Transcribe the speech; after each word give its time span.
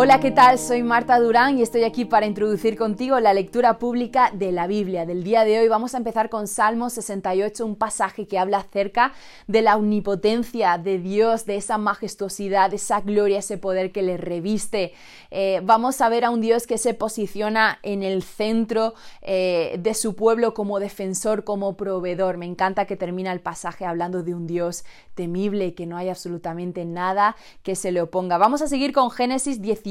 Hola, 0.00 0.20
¿qué 0.20 0.30
tal? 0.30 0.60
Soy 0.60 0.84
Marta 0.84 1.18
Durán 1.18 1.58
y 1.58 1.62
estoy 1.62 1.82
aquí 1.82 2.04
para 2.04 2.24
introducir 2.24 2.76
contigo 2.76 3.18
la 3.18 3.34
lectura 3.34 3.80
pública 3.80 4.30
de 4.32 4.52
la 4.52 4.68
Biblia. 4.68 5.06
Del 5.06 5.24
día 5.24 5.42
de 5.42 5.58
hoy 5.58 5.66
vamos 5.66 5.92
a 5.92 5.98
empezar 5.98 6.30
con 6.30 6.46
Salmo 6.46 6.88
68, 6.88 7.66
un 7.66 7.74
pasaje 7.74 8.28
que 8.28 8.38
habla 8.38 8.58
acerca 8.58 9.12
de 9.48 9.60
la 9.60 9.76
omnipotencia 9.76 10.78
de 10.78 10.98
Dios, 10.98 11.46
de 11.46 11.56
esa 11.56 11.78
majestuosidad, 11.78 12.70
de 12.70 12.76
esa 12.76 13.00
gloria, 13.00 13.40
ese 13.40 13.58
poder 13.58 13.90
que 13.90 14.02
le 14.02 14.16
reviste. 14.16 14.92
Eh, 15.32 15.60
vamos 15.64 16.00
a 16.00 16.08
ver 16.08 16.24
a 16.24 16.30
un 16.30 16.40
Dios 16.40 16.68
que 16.68 16.78
se 16.78 16.94
posiciona 16.94 17.80
en 17.82 18.04
el 18.04 18.22
centro 18.22 18.94
eh, 19.20 19.80
de 19.80 19.94
su 19.94 20.14
pueblo 20.14 20.54
como 20.54 20.78
defensor, 20.78 21.42
como 21.42 21.76
proveedor. 21.76 22.36
Me 22.36 22.46
encanta 22.46 22.84
que 22.84 22.94
termina 22.94 23.32
el 23.32 23.40
pasaje 23.40 23.84
hablando 23.84 24.22
de 24.22 24.32
un 24.32 24.46
Dios 24.46 24.84
temible, 25.16 25.74
que 25.74 25.86
no 25.86 25.96
hay 25.96 26.08
absolutamente 26.08 26.84
nada 26.84 27.34
que 27.64 27.74
se 27.74 27.90
le 27.90 28.00
oponga. 28.00 28.38
Vamos 28.38 28.62
a 28.62 28.68
seguir 28.68 28.92
con 28.92 29.10
Génesis 29.10 29.60
18 29.60 29.87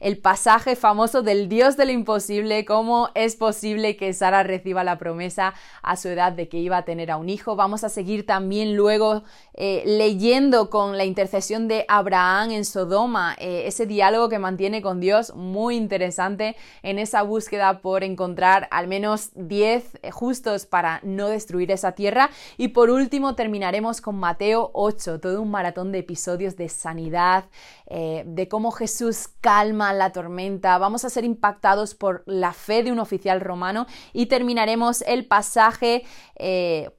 el 0.00 0.18
pasaje 0.18 0.76
famoso 0.76 1.22
del 1.22 1.48
Dios 1.48 1.76
de 1.76 1.84
lo 1.84 1.92
imposible, 1.92 2.64
cómo 2.64 3.10
es 3.14 3.36
posible 3.36 3.96
que 3.96 4.12
Sara 4.12 4.42
reciba 4.42 4.84
la 4.84 4.96
promesa 4.98 5.54
a 5.82 5.96
su 5.96 6.08
edad 6.08 6.32
de 6.32 6.48
que 6.48 6.58
iba 6.58 6.78
a 6.78 6.84
tener 6.84 7.10
a 7.10 7.16
un 7.16 7.28
hijo. 7.28 7.56
Vamos 7.56 7.84
a 7.84 7.88
seguir 7.88 8.24
también 8.24 8.76
luego 8.76 9.22
eh, 9.54 9.82
leyendo 9.84 10.70
con 10.70 10.96
la 10.96 11.04
intercesión 11.04 11.68
de 11.68 11.84
Abraham 11.88 12.52
en 12.52 12.64
Sodoma, 12.64 13.36
eh, 13.38 13.64
ese 13.66 13.86
diálogo 13.86 14.28
que 14.28 14.38
mantiene 14.38 14.80
con 14.80 15.00
Dios, 15.00 15.34
muy 15.34 15.76
interesante 15.76 16.56
en 16.82 16.98
esa 16.98 17.22
búsqueda 17.22 17.80
por 17.80 18.04
encontrar 18.04 18.68
al 18.70 18.88
menos 18.88 19.30
10 19.34 20.00
justos 20.12 20.66
para 20.66 21.00
no 21.02 21.28
destruir 21.28 21.70
esa 21.70 21.92
tierra. 21.92 22.30
Y 22.56 22.68
por 22.68 22.90
último 22.90 23.34
terminaremos 23.34 24.00
con 24.00 24.16
Mateo 24.16 24.70
8, 24.72 25.20
todo 25.20 25.42
un 25.42 25.50
maratón 25.50 25.92
de 25.92 25.98
episodios 25.98 26.56
de 26.56 26.68
sanidad, 26.68 27.44
eh, 27.86 28.22
de 28.26 28.48
cómo 28.48 28.70
Jesús 28.70 29.09
calma 29.40 29.92
la 29.92 30.12
tormenta, 30.12 30.78
vamos 30.78 31.04
a 31.04 31.10
ser 31.10 31.24
impactados 31.24 31.94
por 31.94 32.22
la 32.26 32.52
fe 32.52 32.82
de 32.82 32.92
un 32.92 32.98
oficial 32.98 33.40
romano 33.40 33.86
y 34.12 34.26
terminaremos 34.26 35.02
el 35.02 35.26
pasaje 35.26 36.04
eh, 36.36 36.90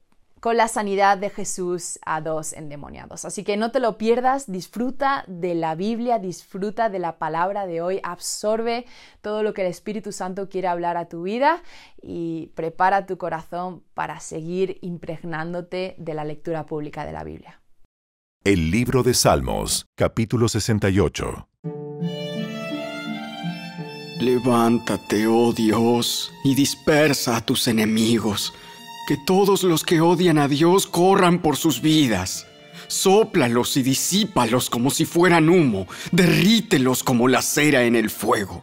con 0.42 0.56
la 0.56 0.66
sanidad 0.66 1.18
de 1.18 1.30
Jesús 1.30 2.00
a 2.04 2.20
dos 2.20 2.52
endemoniados. 2.52 3.24
Así 3.24 3.44
que 3.44 3.56
no 3.56 3.70
te 3.70 3.78
lo 3.78 3.96
pierdas, 3.96 4.50
disfruta 4.50 5.24
de 5.28 5.54
la 5.54 5.76
Biblia, 5.76 6.18
disfruta 6.18 6.88
de 6.88 6.98
la 6.98 7.16
palabra 7.16 7.64
de 7.64 7.80
hoy, 7.80 8.00
absorbe 8.02 8.84
todo 9.20 9.44
lo 9.44 9.54
que 9.54 9.62
el 9.62 9.68
Espíritu 9.68 10.10
Santo 10.10 10.48
quiere 10.48 10.66
hablar 10.66 10.96
a 10.96 11.08
tu 11.08 11.22
vida 11.22 11.62
y 12.02 12.50
prepara 12.56 13.06
tu 13.06 13.18
corazón 13.18 13.84
para 13.94 14.18
seguir 14.18 14.78
impregnándote 14.82 15.94
de 15.96 16.14
la 16.14 16.24
lectura 16.24 16.66
pública 16.66 17.06
de 17.06 17.12
la 17.12 17.22
Biblia. 17.22 17.60
El 18.42 18.72
libro 18.72 19.04
de 19.04 19.14
Salmos, 19.14 19.86
capítulo 19.94 20.48
68. 20.48 21.51
Levántate, 24.22 25.26
oh 25.26 25.52
Dios, 25.52 26.32
y 26.44 26.54
dispersa 26.54 27.36
a 27.36 27.44
tus 27.44 27.66
enemigos, 27.66 28.54
que 29.08 29.16
todos 29.16 29.64
los 29.64 29.82
que 29.82 30.00
odian 30.00 30.38
a 30.38 30.46
Dios 30.46 30.86
corran 30.86 31.42
por 31.42 31.56
sus 31.56 31.80
vidas. 31.80 32.46
Sóplalos 32.86 33.76
y 33.76 33.82
disípalos 33.82 34.70
como 34.70 34.90
si 34.90 35.06
fueran 35.06 35.48
humo, 35.48 35.88
derrítelos 36.12 37.02
como 37.02 37.26
la 37.26 37.42
cera 37.42 37.84
en 37.84 37.96
el 37.96 38.10
fuego. 38.10 38.62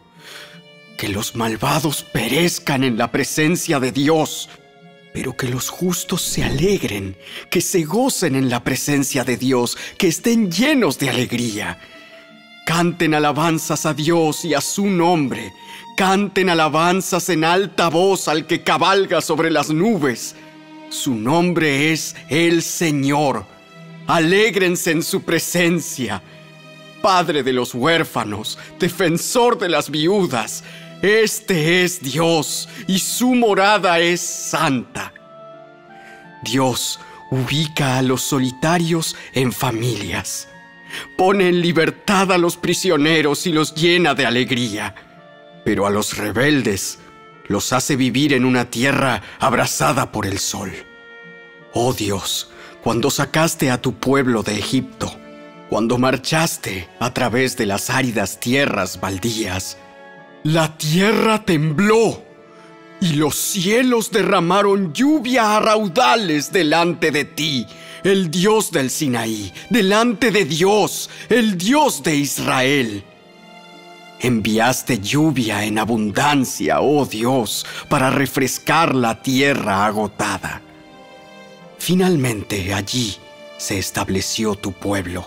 Que 0.96 1.08
los 1.08 1.36
malvados 1.36 2.04
perezcan 2.04 2.82
en 2.82 2.96
la 2.96 3.12
presencia 3.12 3.80
de 3.80 3.92
Dios, 3.92 4.48
pero 5.12 5.36
que 5.36 5.48
los 5.48 5.68
justos 5.68 6.22
se 6.22 6.42
alegren, 6.42 7.16
que 7.50 7.60
se 7.60 7.84
gocen 7.84 8.34
en 8.34 8.48
la 8.48 8.64
presencia 8.64 9.24
de 9.24 9.36
Dios, 9.36 9.76
que 9.98 10.08
estén 10.08 10.50
llenos 10.50 10.98
de 10.98 11.10
alegría. 11.10 11.78
Canten 12.66 13.14
alabanzas 13.14 13.86
a 13.86 13.94
Dios 13.94 14.44
y 14.44 14.54
a 14.54 14.60
su 14.60 14.86
nombre. 14.86 15.52
Canten 15.96 16.48
alabanzas 16.48 17.28
en 17.28 17.44
alta 17.44 17.88
voz 17.88 18.28
al 18.28 18.46
que 18.46 18.62
cabalga 18.62 19.20
sobre 19.20 19.50
las 19.50 19.70
nubes. 19.70 20.36
Su 20.88 21.14
nombre 21.14 21.92
es 21.92 22.16
el 22.28 22.62
Señor. 22.62 23.44
Alégrense 24.06 24.90
en 24.90 25.02
su 25.02 25.22
presencia. 25.22 26.22
Padre 27.02 27.42
de 27.42 27.52
los 27.52 27.74
huérfanos, 27.74 28.58
defensor 28.78 29.58
de 29.58 29.68
las 29.70 29.90
viudas, 29.90 30.62
este 31.02 31.82
es 31.82 32.02
Dios 32.02 32.68
y 32.86 32.98
su 32.98 33.34
morada 33.34 34.00
es 34.00 34.20
santa. 34.20 35.14
Dios 36.42 37.00
ubica 37.30 37.96
a 37.98 38.02
los 38.02 38.20
solitarios 38.22 39.16
en 39.32 39.50
familias. 39.52 40.49
Pone 41.16 41.48
en 41.48 41.60
libertad 41.60 42.32
a 42.32 42.38
los 42.38 42.56
prisioneros 42.56 43.46
y 43.46 43.52
los 43.52 43.74
llena 43.74 44.14
de 44.14 44.26
alegría. 44.26 44.94
Pero 45.64 45.86
a 45.86 45.90
los 45.90 46.16
rebeldes 46.16 46.98
los 47.46 47.72
hace 47.72 47.96
vivir 47.96 48.32
en 48.32 48.44
una 48.44 48.70
tierra 48.70 49.22
abrasada 49.38 50.12
por 50.12 50.26
el 50.26 50.38
sol. 50.38 50.72
Oh 51.72 51.92
Dios, 51.92 52.50
cuando 52.82 53.10
sacaste 53.10 53.70
a 53.70 53.80
tu 53.80 53.94
pueblo 53.94 54.42
de 54.42 54.58
Egipto, 54.58 55.12
cuando 55.68 55.98
marchaste 55.98 56.88
a 56.98 57.12
través 57.12 57.56
de 57.56 57.66
las 57.66 57.90
áridas 57.90 58.40
tierras 58.40 59.00
baldías, 59.00 59.78
la 60.42 60.76
tierra 60.78 61.44
tembló 61.44 62.22
y 63.00 63.14
los 63.14 63.36
cielos 63.36 64.10
derramaron 64.10 64.92
lluvia 64.92 65.56
a 65.56 65.60
raudales 65.60 66.52
delante 66.52 67.10
de 67.10 67.24
ti, 67.24 67.66
el 68.04 68.30
Dios 68.30 68.70
del 68.70 68.90
Sinaí, 68.90 69.52
delante 69.68 70.30
de 70.30 70.44
Dios, 70.44 71.10
el 71.28 71.56
Dios 71.56 72.02
de 72.02 72.16
Israel. 72.16 73.04
Enviaste 74.20 74.98
lluvia 74.98 75.64
en 75.64 75.78
abundancia, 75.78 76.80
oh 76.80 77.06
Dios, 77.06 77.64
para 77.88 78.10
refrescar 78.10 78.94
la 78.94 79.22
tierra 79.22 79.86
agotada. 79.86 80.60
Finalmente 81.78 82.74
allí 82.74 83.16
se 83.56 83.78
estableció 83.78 84.54
tu 84.54 84.72
pueblo, 84.72 85.26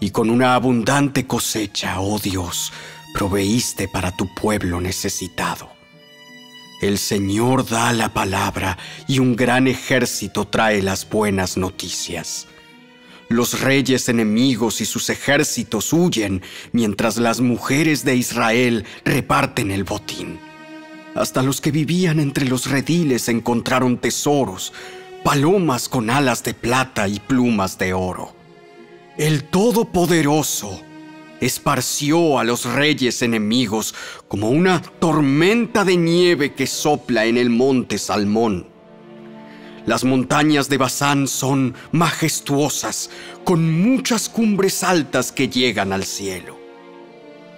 y 0.00 0.10
con 0.10 0.30
una 0.30 0.54
abundante 0.54 1.26
cosecha, 1.26 2.00
oh 2.00 2.18
Dios, 2.18 2.72
proveíste 3.14 3.88
para 3.88 4.10
tu 4.16 4.32
pueblo 4.34 4.80
necesitado. 4.80 5.77
El 6.80 6.98
Señor 6.98 7.68
da 7.68 7.92
la 7.92 8.14
palabra 8.14 8.78
y 9.08 9.18
un 9.18 9.34
gran 9.34 9.66
ejército 9.66 10.46
trae 10.46 10.80
las 10.80 11.08
buenas 11.08 11.56
noticias. 11.56 12.46
Los 13.28 13.60
reyes 13.60 14.08
enemigos 14.08 14.80
y 14.80 14.84
sus 14.84 15.10
ejércitos 15.10 15.92
huyen 15.92 16.40
mientras 16.70 17.16
las 17.16 17.40
mujeres 17.40 18.04
de 18.04 18.14
Israel 18.14 18.84
reparten 19.04 19.72
el 19.72 19.82
botín. 19.82 20.38
Hasta 21.16 21.42
los 21.42 21.60
que 21.60 21.72
vivían 21.72 22.20
entre 22.20 22.44
los 22.44 22.70
rediles 22.70 23.28
encontraron 23.28 23.98
tesoros, 23.98 24.72
palomas 25.24 25.88
con 25.88 26.10
alas 26.10 26.44
de 26.44 26.54
plata 26.54 27.08
y 27.08 27.18
plumas 27.18 27.76
de 27.76 27.92
oro. 27.92 28.36
El 29.16 29.42
Todopoderoso 29.42 30.80
esparció 31.40 32.38
a 32.38 32.44
los 32.44 32.64
reyes 32.64 33.22
enemigos 33.22 33.94
como 34.26 34.50
una 34.50 34.82
tormenta 34.82 35.84
de 35.84 35.96
nieve 35.96 36.54
que 36.54 36.66
sopla 36.66 37.26
en 37.26 37.36
el 37.36 37.50
monte 37.50 37.98
Salmón. 37.98 38.66
Las 39.86 40.04
montañas 40.04 40.68
de 40.68 40.76
Bazán 40.76 41.26
son 41.28 41.74
majestuosas, 41.92 43.08
con 43.44 43.80
muchas 43.80 44.28
cumbres 44.28 44.82
altas 44.82 45.32
que 45.32 45.48
llegan 45.48 45.92
al 45.92 46.04
cielo. 46.04 46.58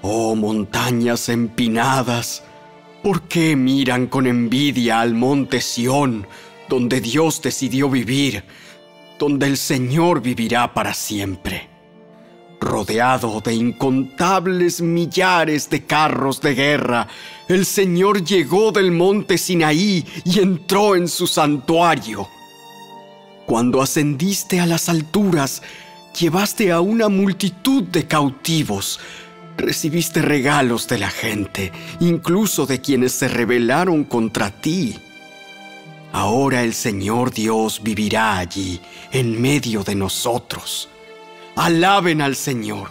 Oh 0.02 0.36
montañas 0.36 1.28
empinadas, 1.28 2.44
¿por 3.02 3.22
qué 3.22 3.56
miran 3.56 4.06
con 4.06 4.26
envidia 4.26 5.00
al 5.00 5.14
monte 5.14 5.60
Sión, 5.60 6.26
donde 6.68 7.00
Dios 7.00 7.42
decidió 7.42 7.90
vivir, 7.90 8.44
donde 9.18 9.46
el 9.46 9.56
Señor 9.56 10.22
vivirá 10.22 10.72
para 10.72 10.94
siempre? 10.94 11.69
Rodeado 12.60 13.40
de 13.40 13.54
incontables 13.54 14.82
millares 14.82 15.70
de 15.70 15.86
carros 15.86 16.42
de 16.42 16.54
guerra, 16.54 17.08
el 17.48 17.64
Señor 17.64 18.22
llegó 18.22 18.70
del 18.70 18.92
monte 18.92 19.38
Sinaí 19.38 20.04
y 20.24 20.40
entró 20.40 20.94
en 20.94 21.08
su 21.08 21.26
santuario. 21.26 22.28
Cuando 23.46 23.80
ascendiste 23.80 24.60
a 24.60 24.66
las 24.66 24.90
alturas, 24.90 25.62
llevaste 26.18 26.70
a 26.70 26.82
una 26.82 27.08
multitud 27.08 27.82
de 27.84 28.06
cautivos, 28.06 29.00
recibiste 29.56 30.20
regalos 30.20 30.86
de 30.86 30.98
la 30.98 31.10
gente, 31.10 31.72
incluso 31.98 32.66
de 32.66 32.82
quienes 32.82 33.12
se 33.12 33.28
rebelaron 33.28 34.04
contra 34.04 34.50
ti. 34.50 34.98
Ahora 36.12 36.62
el 36.62 36.74
Señor 36.74 37.32
Dios 37.32 37.82
vivirá 37.82 38.36
allí, 38.36 38.80
en 39.12 39.40
medio 39.40 39.82
de 39.82 39.94
nosotros. 39.94 40.90
Alaben 41.56 42.20
al 42.22 42.36
Señor. 42.36 42.90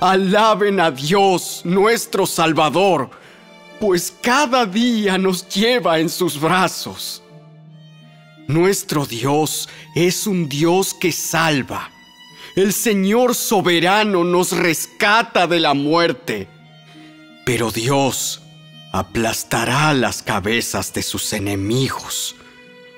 Alaben 0.00 0.80
a 0.80 0.90
Dios, 0.90 1.62
nuestro 1.64 2.26
Salvador, 2.26 3.10
pues 3.80 4.12
cada 4.22 4.66
día 4.66 5.18
nos 5.18 5.48
lleva 5.48 5.98
en 5.98 6.08
sus 6.08 6.40
brazos. 6.40 7.22
Nuestro 8.48 9.06
Dios 9.06 9.68
es 9.94 10.26
un 10.26 10.48
Dios 10.48 10.94
que 10.94 11.12
salva. 11.12 11.90
El 12.54 12.72
Señor 12.72 13.34
soberano 13.34 14.24
nos 14.24 14.52
rescata 14.52 15.46
de 15.46 15.60
la 15.60 15.74
muerte. 15.74 16.48
Pero 17.44 17.70
Dios 17.70 18.40
aplastará 18.92 19.92
las 19.92 20.22
cabezas 20.22 20.92
de 20.92 21.02
sus 21.02 21.32
enemigos, 21.32 22.34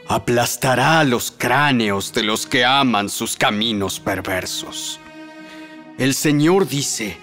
aplastará 0.09 1.05
los 1.05 1.31
cráneos 1.31 2.15
de 2.15 2.23
los 2.23 2.47
que 2.47 2.65
aman 2.65 3.11
sus 3.11 3.37
caminos 3.37 4.01
perversos. 4.01 4.99
El 5.99 6.15
Señor 6.15 6.67
dice, 6.67 7.19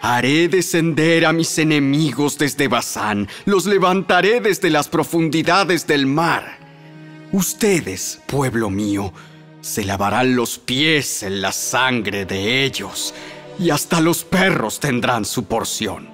Haré 0.00 0.48
descender 0.48 1.24
a 1.24 1.32
mis 1.32 1.56
enemigos 1.58 2.36
desde 2.36 2.68
Bazán, 2.68 3.28
los 3.46 3.64
levantaré 3.64 4.40
desde 4.40 4.68
las 4.68 4.88
profundidades 4.88 5.86
del 5.86 6.06
mar. 6.06 6.58
Ustedes, 7.32 8.20
pueblo 8.26 8.68
mío, 8.68 9.12
se 9.60 9.84
lavarán 9.84 10.36
los 10.36 10.58
pies 10.58 11.22
en 11.22 11.40
la 11.40 11.52
sangre 11.52 12.26
de 12.26 12.64
ellos, 12.64 13.14
y 13.58 13.70
hasta 13.70 14.00
los 14.00 14.24
perros 14.24 14.80
tendrán 14.80 15.24
su 15.24 15.44
porción. 15.44 16.08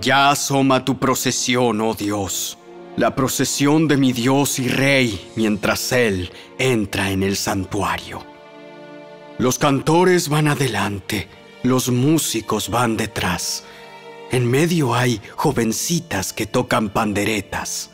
Ya 0.00 0.30
asoma 0.30 0.84
tu 0.84 0.98
procesión, 0.98 1.80
oh 1.80 1.94
Dios, 1.94 2.56
la 2.96 3.14
procesión 3.14 3.88
de 3.88 3.98
mi 3.98 4.12
Dios 4.12 4.58
y 4.58 4.68
Rey, 4.68 5.30
mientras 5.36 5.92
Él 5.92 6.30
entra 6.58 7.10
en 7.10 7.22
el 7.22 7.36
santuario. 7.36 8.24
Los 9.38 9.58
cantores 9.58 10.30
van 10.30 10.48
adelante, 10.48 11.28
los 11.62 11.90
músicos 11.90 12.70
van 12.70 12.96
detrás. 12.96 13.64
En 14.30 14.50
medio 14.50 14.94
hay 14.94 15.20
jovencitas 15.36 16.32
que 16.32 16.46
tocan 16.46 16.88
panderetas. 16.88 17.90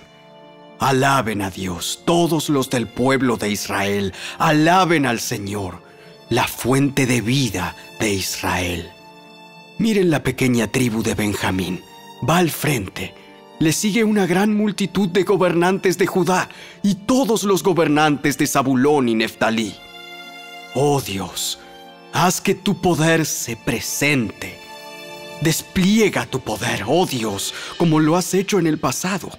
Alaben 0.79 1.43
a 1.43 1.51
Dios, 1.51 2.03
todos 2.05 2.49
los 2.49 2.71
del 2.71 2.87
pueblo 2.87 3.37
de 3.37 3.51
Israel, 3.51 4.15
alaben 4.39 5.07
al 5.07 5.19
Señor, 5.19 5.83
la 6.29 6.47
fuente 6.47 7.07
de 7.07 7.21
vida 7.21 7.77
de 7.99 8.13
Israel. 8.13 8.89
Miren 9.79 10.11
la 10.11 10.23
pequeña 10.23 10.69
tribu 10.69 11.03
de 11.03 11.15
Benjamín, 11.15 11.83
va 12.29 12.39
al 12.39 12.51
frente. 12.51 13.22
Le 13.63 13.71
sigue 13.71 14.03
una 14.03 14.27
gran 14.27 14.57
multitud 14.57 15.09
de 15.09 15.23
gobernantes 15.23 15.97
de 15.97 16.05
Judá 16.05 16.49
y 16.83 16.97
todos 16.97 17.45
los 17.45 17.63
gobernantes 17.63 18.37
de 18.37 18.49
Zabulón 18.49 19.09
y 19.09 19.15
Neftalí. 19.15 19.73
Oh 20.75 21.01
Dios, 21.01 21.61
haz 22.13 22.41
que 22.41 22.57
tu 22.57 22.81
poder 22.81 23.25
se 23.25 23.55
presente. 23.55 24.59
Despliega 25.43 26.27
tu 26.27 26.41
poder, 26.41 26.83
oh 26.89 27.07
Dios, 27.07 27.55
como 27.77 28.01
lo 28.01 28.17
has 28.17 28.35
hecho 28.35 28.59
en 28.59 28.67
el 28.67 28.79
pasado. 28.79 29.31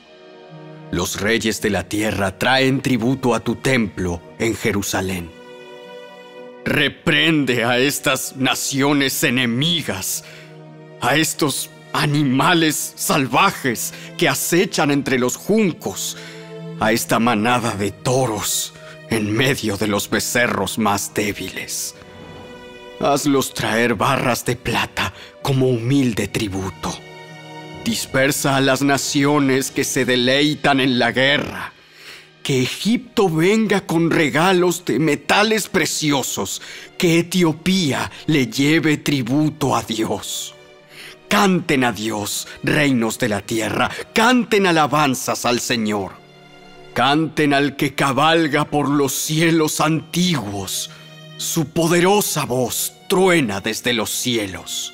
Los 0.90 1.20
reyes 1.20 1.62
de 1.62 1.72
la 1.72 1.84
tierra 1.84 2.40
traen 2.40 2.82
tributo 2.82 3.36
a 3.36 3.42
tu 3.42 3.56
templo 3.56 4.22
en 4.40 4.56
Jerusalén. 4.56 5.30
Reprende 6.64 7.66
a 7.66 7.78
estas 7.78 8.38
naciones 8.38 9.22
enemigas, 9.26 10.24
a 11.02 11.18
estos 11.18 11.70
animales 11.94 12.94
salvajes 12.96 13.94
que 14.18 14.28
acechan 14.28 14.92
entre 14.92 15.20
los 15.20 15.36
juncos, 15.36 16.18
a 16.80 16.92
esta 16.92 17.20
manada 17.20 17.76
de 17.76 17.92
toros 17.92 18.74
en 19.10 19.32
medio 19.32 19.78
de 19.78 19.88
los 19.88 20.10
becerros 20.10 20.78
más 20.78 21.14
débiles. 21.14 21.96
Hazlos 23.00 23.54
traer 23.54 23.96
barras 23.96 24.44
de 24.44 24.56
plata 24.56 25.14
como 25.42 25.70
humilde 25.70 26.28
tributo 26.28 26.94
Dispersa 27.84 28.56
a 28.56 28.62
las 28.62 28.82
naciones 28.82 29.70
que 29.70 29.84
se 29.84 30.06
deleitan 30.06 30.80
en 30.80 31.00
la 31.00 31.12
guerra. 31.12 31.74
Que 32.42 32.62
Egipto 32.62 33.30
venga 33.30 33.82
con 33.82 34.10
regalos 34.10 34.86
de 34.86 35.00
metales 35.00 35.68
preciosos. 35.68 36.62
Que 36.98 37.20
Etiopía 37.20 38.10
le 38.26 38.48
lleve 38.48 38.98
tributo 38.98 39.76
a 39.76 39.84
Dios. 39.84 40.56
Canten 41.34 41.84
a 41.84 41.92
Dios, 41.92 42.48
reinos 42.62 43.18
de 43.18 43.28
la 43.28 43.42
tierra. 43.42 43.90
Canten 44.14 44.68
alabanzas 44.68 45.48
al 45.48 45.60
Señor. 45.60 46.12
Canten 46.94 47.56
al 47.56 47.76
que 47.76 47.96
cabalga 47.96 48.66
por 48.66 48.88
los 48.88 49.14
cielos 49.14 49.82
antiguos. 49.82 50.92
Su 51.38 51.70
poderosa 51.70 52.46
voz 52.46 52.94
truena 53.10 53.62
desde 53.62 53.94
los 53.94 54.12
cielos. 54.12 54.94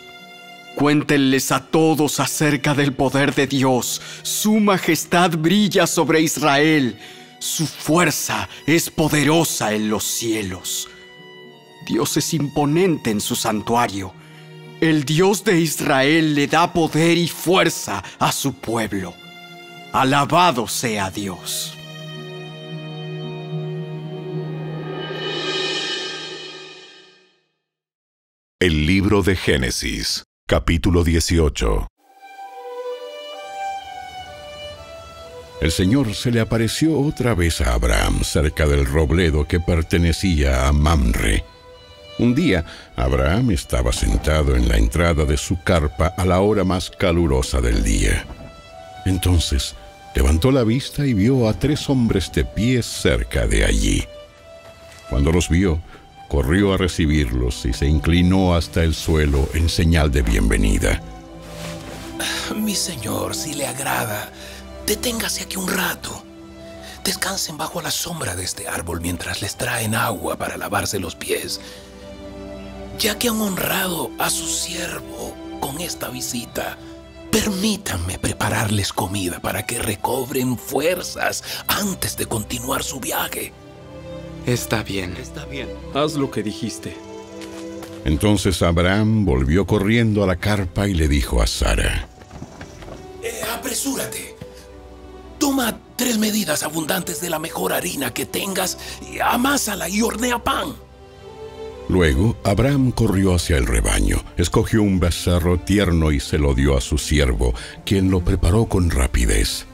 Cuéntenles 0.77 1.51
a 1.51 1.65
todos 1.65 2.21
acerca 2.21 2.73
del 2.73 2.93
poder 2.93 3.35
de 3.35 3.45
Dios. 3.45 4.01
Su 4.21 4.61
majestad 4.61 5.31
brilla 5.31 5.87
sobre 5.87 6.21
Israel. 6.21 6.97
Su 7.39 7.67
fuerza 7.67 8.47
es 8.65 8.89
poderosa 8.89 9.73
en 9.73 9.89
los 9.89 10.05
cielos. 10.05 10.87
Dios 11.85 12.15
es 12.15 12.33
imponente 12.33 13.09
en 13.09 13.19
su 13.19 13.35
santuario. 13.35 14.13
El 14.81 15.03
Dios 15.03 15.43
de 15.43 15.59
Israel 15.59 16.35
le 16.35 16.47
da 16.47 16.71
poder 16.71 17.17
y 17.17 17.27
fuerza 17.27 18.01
a 18.17 18.31
su 18.31 18.53
pueblo. 18.53 19.13
Alabado 19.91 20.69
sea 20.69 21.11
Dios. 21.11 21.75
El 28.61 28.85
libro 28.85 29.21
de 29.21 29.35
Génesis 29.35 30.23
Capítulo 30.47 31.03
18 31.03 31.87
El 35.59 35.71
Señor 35.71 36.15
se 36.15 36.31
le 36.31 36.39
apareció 36.39 36.97
otra 36.97 37.35
vez 37.35 37.59
a 37.59 37.73
Abraham 37.73 38.23
cerca 38.23 38.65
del 38.65 38.85
robledo 38.85 39.45
que 39.45 39.59
pertenecía 39.59 40.69
a 40.69 40.71
Mamre. 40.71 41.43
Un 42.19 42.35
día, 42.35 42.65
Abraham 42.97 43.51
estaba 43.51 43.93
sentado 43.93 44.57
en 44.57 44.67
la 44.67 44.75
entrada 44.75 45.23
de 45.23 45.37
su 45.37 45.63
carpa 45.63 46.13
a 46.17 46.25
la 46.25 46.41
hora 46.41 46.65
más 46.65 46.89
calurosa 46.89 47.61
del 47.61 47.81
día. 47.81 48.25
Entonces, 49.05 49.73
levantó 50.13 50.51
la 50.51 50.65
vista 50.65 51.05
y 51.05 51.13
vio 51.13 51.47
a 51.47 51.53
tres 51.53 51.89
hombres 51.89 52.29
de 52.33 52.43
pie 52.43 52.83
cerca 52.83 53.47
de 53.47 53.63
allí. 53.63 54.03
Cuando 55.09 55.31
los 55.31 55.47
vio, 55.47 55.81
corrió 56.27 56.73
a 56.73 56.77
recibirlos 56.77 57.65
y 57.65 57.71
se 57.71 57.87
inclinó 57.87 58.53
hasta 58.53 58.83
el 58.83 58.95
suelo 58.95 59.47
en 59.53 59.69
señal 59.69 60.11
de 60.11 60.21
bienvenida. 60.21 61.01
Mi 62.53 62.75
señor, 62.75 63.33
si 63.33 63.53
le 63.53 63.65
agrada, 63.65 64.29
deténgase 64.85 65.43
aquí 65.43 65.55
un 65.55 65.69
rato. 65.69 66.21
Descansen 67.05 67.57
bajo 67.57 67.81
la 67.81 67.91
sombra 67.91 68.35
de 68.35 68.43
este 68.43 68.67
árbol 68.67 68.99
mientras 68.99 69.41
les 69.41 69.55
traen 69.55 69.95
agua 69.95 70.35
para 70.35 70.57
lavarse 70.57 70.99
los 70.99 71.15
pies. 71.15 71.61
Ya 72.99 73.17
que 73.17 73.29
han 73.29 73.39
honrado 73.39 74.11
a 74.19 74.29
su 74.29 74.45
siervo 74.45 75.33
con 75.61 75.79
esta 75.79 76.09
visita, 76.09 76.77
permítanme 77.31 78.19
prepararles 78.19 78.91
comida 78.91 79.39
para 79.39 79.65
que 79.65 79.79
recobren 79.79 80.57
fuerzas 80.57 81.41
antes 81.67 82.17
de 82.17 82.25
continuar 82.25 82.83
su 82.83 82.99
viaje. 82.99 83.53
Está 84.45 84.83
bien. 84.83 85.15
Está 85.15 85.45
bien. 85.45 85.69
Haz 85.93 86.15
lo 86.15 86.29
que 86.29 86.43
dijiste. 86.43 86.97
Entonces 88.03 88.61
Abraham 88.61 89.23
volvió 89.23 89.65
corriendo 89.65 90.21
a 90.21 90.27
la 90.27 90.35
carpa 90.35 90.89
y 90.89 90.93
le 90.93 91.07
dijo 91.07 91.41
a 91.41 91.47
Sara, 91.47 92.05
eh, 93.23 93.41
apresúrate. 93.53 94.35
Toma 95.37 95.79
tres 95.95 96.17
medidas 96.17 96.63
abundantes 96.63 97.21
de 97.21 97.29
la 97.29 97.39
mejor 97.39 97.71
harina 97.71 98.13
que 98.13 98.25
tengas, 98.25 98.77
y 99.01 99.19
amásala 99.19 99.87
y 99.87 100.01
hornea 100.01 100.43
pan. 100.43 100.88
Luego 101.89 102.37
Abraham 102.43 102.91
corrió 102.91 103.33
hacia 103.33 103.57
el 103.57 103.65
rebaño, 103.65 104.23
escogió 104.37 104.83
un 104.83 104.99
becerro 104.99 105.57
tierno 105.59 106.11
y 106.11 106.19
se 106.19 106.37
lo 106.37 106.53
dio 106.53 106.77
a 106.77 106.81
su 106.81 106.99
siervo, 106.99 107.55
quien 107.83 108.11
lo 108.11 108.23
preparó 108.23 108.65
con 108.65 108.91
rapidez. 108.91 109.65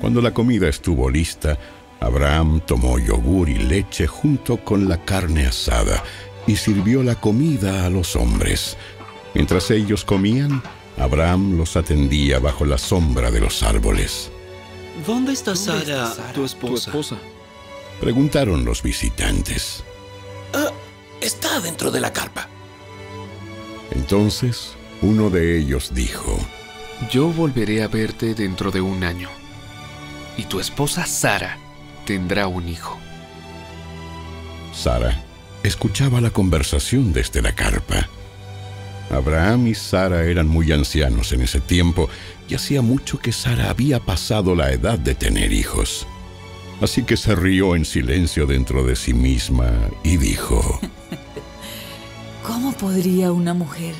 Cuando 0.00 0.20
la 0.20 0.34
comida 0.34 0.68
estuvo 0.68 1.08
lista, 1.08 1.56
Abraham 2.00 2.60
tomó 2.66 2.98
yogur 2.98 3.48
y 3.48 3.56
leche 3.56 4.08
junto 4.08 4.56
con 4.58 4.88
la 4.88 5.04
carne 5.04 5.46
asada 5.46 6.02
y 6.48 6.56
sirvió 6.56 7.04
la 7.04 7.14
comida 7.14 7.86
a 7.86 7.90
los 7.90 8.16
hombres. 8.16 8.76
Mientras 9.32 9.70
ellos 9.70 10.04
comían, 10.04 10.60
Abraham 10.96 11.56
los 11.56 11.76
atendía 11.76 12.40
bajo 12.40 12.64
la 12.64 12.78
sombra 12.78 13.30
de 13.30 13.40
los 13.40 13.62
árboles. 13.62 14.32
¿Dónde 15.06 15.32
está 15.32 15.54
Sara, 15.54 16.12
tu, 16.34 16.44
esposa? 16.44 17.16
Preguntaron 18.00 18.64
los 18.64 18.82
visitantes. 18.82 19.84
Ah, 20.52 20.70
está 21.28 21.60
dentro 21.60 21.90
de 21.90 22.00
la 22.00 22.12
carpa. 22.12 22.48
Entonces 23.90 24.72
uno 25.02 25.28
de 25.28 25.58
ellos 25.58 25.92
dijo, 25.94 26.38
Yo 27.12 27.28
volveré 27.28 27.82
a 27.82 27.88
verte 27.88 28.34
dentro 28.34 28.70
de 28.70 28.80
un 28.80 29.04
año. 29.04 29.28
Y 30.38 30.44
tu 30.44 30.58
esposa 30.58 31.04
Sara 31.04 31.58
tendrá 32.06 32.46
un 32.46 32.68
hijo. 32.68 32.98
Sara 34.72 35.22
escuchaba 35.62 36.22
la 36.22 36.30
conversación 36.30 37.12
desde 37.12 37.42
la 37.42 37.54
carpa. 37.54 38.08
Abraham 39.10 39.66
y 39.66 39.74
Sara 39.74 40.24
eran 40.24 40.48
muy 40.48 40.72
ancianos 40.72 41.32
en 41.32 41.42
ese 41.42 41.60
tiempo 41.60 42.08
y 42.48 42.54
hacía 42.54 42.80
mucho 42.80 43.18
que 43.18 43.32
Sara 43.32 43.68
había 43.68 44.00
pasado 44.00 44.54
la 44.54 44.72
edad 44.72 44.98
de 44.98 45.14
tener 45.14 45.52
hijos. 45.52 46.06
Así 46.80 47.02
que 47.02 47.16
se 47.16 47.34
rió 47.34 47.74
en 47.74 47.84
silencio 47.84 48.46
dentro 48.46 48.84
de 48.84 48.94
sí 48.94 49.12
misma 49.12 49.72
y 50.04 50.16
dijo, 50.16 50.80
¿Cómo 52.48 52.72
podría 52.72 53.30
una 53.30 53.52
mujer 53.52 53.94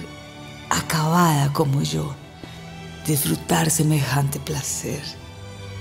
acabada 0.71 1.53
como 1.53 1.83
yo 1.83 2.15
disfrutar 3.07 3.69
semejante 3.69 4.41
placer? 4.41 5.03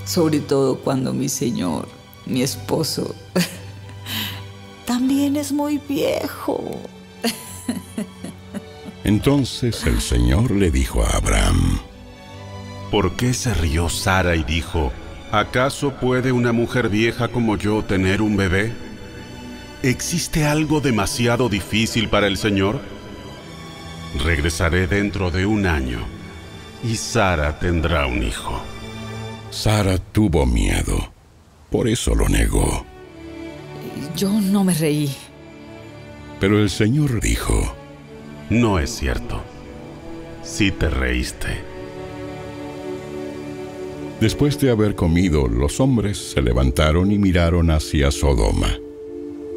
Sobre 0.04 0.42
todo 0.42 0.78
cuando 0.78 1.14
mi 1.14 1.30
señor, 1.30 1.88
mi 2.26 2.42
esposo, 2.42 3.16
también 4.86 5.38
es 5.38 5.54
muy 5.54 5.78
viejo. 5.78 6.82
Entonces 9.06 9.86
el 9.86 10.02
Señor 10.02 10.52
le 10.52 10.70
dijo 10.70 11.02
a 11.04 11.12
Abraham, 11.12 11.80
¿Por 12.92 13.16
qué 13.16 13.34
se 13.34 13.54
rió 13.54 13.88
Sara 13.88 14.36
y 14.36 14.44
dijo, 14.44 14.92
¿acaso 15.32 15.92
puede 15.92 16.34
una 16.34 16.52
mujer 16.52 16.90
vieja 16.90 17.30
como 17.30 17.56
yo 17.56 17.86
tener 17.86 18.22
un 18.22 18.36
bebé? 18.36 18.87
¿Existe 19.84 20.46
algo 20.46 20.82
demasiado 20.82 21.50
difícil 21.50 22.10
para 22.10 22.28
el 22.28 22.38
Señor? 22.38 22.80
Regresaré 24.24 24.88
dentro 24.88 25.30
de 25.30 25.46
un 25.46 25.68
año 25.68 26.00
y 26.84 26.96
Sara 26.96 27.60
tendrá 27.60 28.08
un 28.08 28.24
hijo. 28.24 28.60
Sara 29.52 29.98
tuvo 29.98 30.46
miedo, 30.46 31.12
por 31.70 31.88
eso 31.88 32.16
lo 32.16 32.28
negó. 32.28 32.86
Yo 34.16 34.30
no 34.30 34.64
me 34.64 34.74
reí. 34.74 35.16
Pero 36.40 36.60
el 36.60 36.70
Señor 36.70 37.22
dijo, 37.22 37.76
No 38.50 38.80
es 38.80 38.90
cierto. 38.90 39.44
Sí 40.44 40.72
te 40.72 40.90
reíste. 40.90 41.62
Después 44.20 44.60
de 44.60 44.72
haber 44.72 44.96
comido, 44.96 45.48
los 45.48 45.80
hombres 45.80 46.32
se 46.32 46.42
levantaron 46.42 47.12
y 47.12 47.20
miraron 47.20 47.70
hacia 47.70 48.10
Sodoma. 48.10 48.80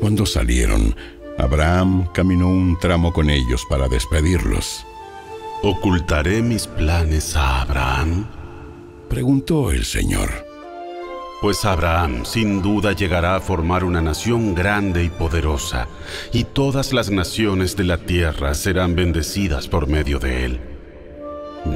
Cuando 0.01 0.25
salieron, 0.25 0.97
Abraham 1.39 2.09
caminó 2.13 2.49
un 2.49 2.79
tramo 2.79 3.13
con 3.13 3.29
ellos 3.29 3.67
para 3.69 3.87
despedirlos. 3.87 4.87
¿Ocultaré 5.63 6.41
mis 6.43 6.67
planes 6.67 7.37
a 7.37 7.61
Abraham? 7.61 8.27
Preguntó 9.11 9.71
el 9.71 9.85
Señor. 9.85 10.31
Pues 11.43 11.65
Abraham 11.65 12.25
sin 12.25 12.63
duda 12.63 12.93
llegará 12.93 13.37
a 13.37 13.41
formar 13.41 13.85
una 13.85 14.01
nación 14.01 14.55
grande 14.55 15.05
y 15.05 15.09
poderosa, 15.09 15.87
y 16.33 16.45
todas 16.45 16.93
las 16.93 17.11
naciones 17.11 17.77
de 17.77 17.85
la 17.85 17.99
tierra 17.99 18.55
serán 18.55 18.95
bendecidas 18.95 19.69
por 19.69 19.87
medio 19.87 20.19
de 20.19 20.45
él. 20.45 20.70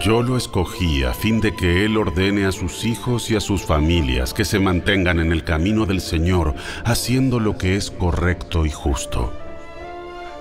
Yo 0.01 0.23
lo 0.23 0.37
escogí 0.37 1.05
a 1.05 1.13
fin 1.13 1.41
de 1.41 1.55
que 1.55 1.85
Él 1.85 1.99
ordene 1.99 2.47
a 2.47 2.53
sus 2.53 2.85
hijos 2.85 3.31
y 3.31 3.37
a 3.37 3.41
sus 3.41 3.63
familias 3.63 4.33
que 4.33 4.47
se 4.47 4.59
mantengan 4.59 5.21
en 5.21 5.31
el 5.31 5.45
camino 5.45 5.85
del 5.85 6.01
Señor, 6.01 6.55
haciendo 6.85 7.39
lo 7.39 7.59
que 7.59 7.77
es 7.77 7.91
correcto 7.91 8.65
y 8.65 8.71
justo. 8.71 9.33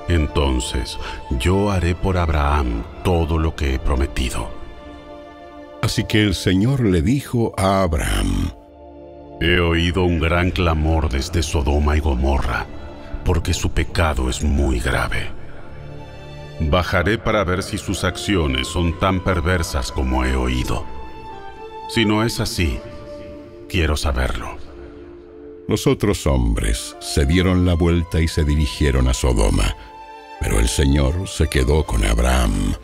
Entonces 0.07 0.97
yo 1.39 1.71
haré 1.71 1.93
por 1.93 2.17
Abraham 2.17 2.83
todo 3.03 3.37
lo 3.37 3.55
que 3.55 3.75
he 3.75 3.79
prometido. 3.79 4.49
Así 5.81 6.05
que 6.05 6.23
el 6.23 6.35
Señor 6.35 6.79
le 6.79 7.01
dijo 7.01 7.53
a 7.57 7.83
Abraham, 7.83 8.51
He 9.41 9.59
oído 9.59 10.03
un 10.03 10.19
gran 10.19 10.51
clamor 10.51 11.09
desde 11.09 11.43
Sodoma 11.43 11.97
y 11.97 11.99
Gomorra, 11.99 12.65
porque 13.25 13.53
su 13.53 13.71
pecado 13.71 14.29
es 14.29 14.41
muy 14.41 14.79
grave. 14.79 15.42
Bajaré 16.59 17.17
para 17.17 17.43
ver 17.43 17.63
si 17.63 17.77
sus 17.77 18.03
acciones 18.03 18.67
son 18.67 18.99
tan 18.99 19.23
perversas 19.23 19.91
como 19.91 20.23
he 20.23 20.35
oído. 20.35 20.85
Si 21.89 22.05
no 22.05 22.23
es 22.23 22.39
así, 22.39 22.79
quiero 23.67 23.97
saberlo. 23.97 24.57
Los 25.67 25.87
otros 25.87 26.27
hombres 26.27 26.95
se 26.99 27.25
dieron 27.25 27.65
la 27.65 27.73
vuelta 27.73 28.19
y 28.19 28.27
se 28.27 28.43
dirigieron 28.43 29.07
a 29.07 29.13
Sodoma, 29.13 29.75
pero 30.39 30.59
el 30.59 30.67
Señor 30.67 31.27
se 31.27 31.47
quedó 31.47 31.85
con 31.85 32.05
Abraham. 32.05 32.75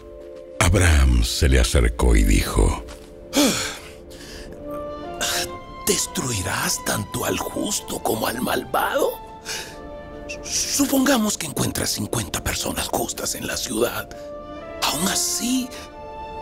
Abraham 0.60 1.24
se 1.24 1.50
le 1.50 1.60
acercó 1.60 2.16
y 2.16 2.24
dijo, 2.24 2.84
¿Destruirás 5.86 6.84
tanto 6.86 7.26
al 7.26 7.38
justo 7.38 8.00
como 8.00 8.28
al 8.28 8.42
malvado? 8.42 9.29
Supongamos 10.50 11.38
que 11.38 11.46
encuentras 11.46 11.92
50 11.92 12.44
personas 12.44 12.88
justas 12.88 13.36
en 13.36 13.46
la 13.46 13.56
ciudad. 13.56 14.10
Aún 14.82 15.08
así, 15.08 15.70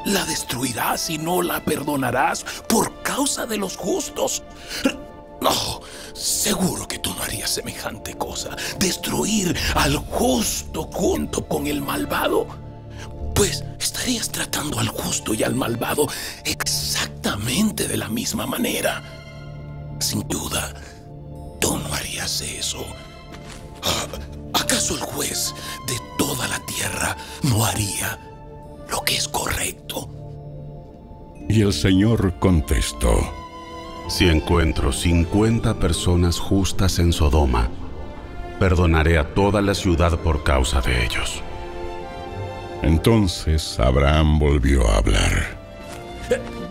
la 0.06 0.24
destruirás 0.24 1.10
y 1.10 1.18
no 1.18 1.42
la 1.42 1.64
perdonarás 1.66 2.46
por 2.70 3.02
causa 3.02 3.46
de 3.46 3.58
los 3.58 3.76
justos. 3.76 4.44
No, 5.42 5.82
seguro 6.14 6.88
que 6.88 7.00
tú 7.00 7.14
no 7.14 7.22
harías 7.24 7.50
semejante 7.50 8.18
cosa. 8.18 8.56
Destruir 8.80 9.56
al 9.76 9.98
justo 9.98 10.84
junto 10.94 11.46
con 11.46 11.68
el 11.68 11.82
malvado. 11.82 12.48
Pues 13.36 13.66
estarías 13.78 14.30
tratando 14.30 14.80
al 14.80 14.88
justo 14.88 15.34
y 15.34 15.44
al 15.44 15.54
malvado 15.54 16.08
exactamente 16.46 17.90
de 17.90 17.98
la 17.98 18.08
misma 18.08 18.48
manera. 18.48 19.04
Sin 20.00 20.26
duda, 20.30 20.74
tú 21.60 21.78
no 21.78 21.94
harías 21.94 22.40
eso. 22.42 22.86
¿Acaso 24.54 24.96
el 24.96 25.02
juez 25.02 25.54
de 25.88 25.96
toda 26.18 26.48
la 26.48 26.60
tierra 26.66 27.16
no 27.44 27.66
haría 27.66 28.20
lo 28.90 29.02
que 29.04 29.16
es 29.16 29.28
correcto? 29.28 30.10
y 31.50 31.62
el 31.62 31.72
Señor 31.74 32.34
contestó, 32.40 33.18
Si 34.10 34.28
encuentro 34.28 34.92
50 34.92 35.76
personas 35.80 36.40
justas 36.40 37.00
en 37.00 37.12
Sodoma, 37.14 37.70
perdonaré 38.60 39.18
a 39.18 39.34
toda 39.34 39.62
la 39.62 39.74
ciudad 39.74 40.18
por 40.20 40.44
causa 40.44 40.82
de 40.82 41.06
ellos. 41.06 41.42
Entonces 42.82 43.80
Abraham 43.80 44.40
volvió 44.40 44.88
a 44.90 44.98
hablar. 44.98 45.58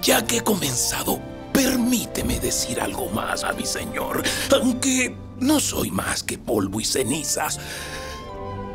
Ya 0.02 0.25
que 0.25 0.38
he 0.38 0.40
comenzado, 0.42 1.20
permíteme 1.52 2.38
decir 2.38 2.80
algo 2.80 3.08
más 3.11 3.44
a 3.44 3.52
mi 3.52 3.66
señor, 3.66 4.23
aunque 4.52 5.16
no 5.40 5.60
soy 5.60 5.90
más 5.90 6.22
que 6.22 6.38
polvo 6.38 6.80
y 6.80 6.84
cenizas. 6.84 7.58